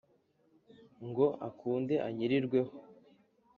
[1.07, 2.73] ngo akunde anyirirwe ho;